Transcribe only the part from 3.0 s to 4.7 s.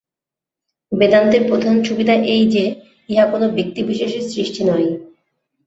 ইহা কোন ব্যক্তিবিশেষের সৃষ্টি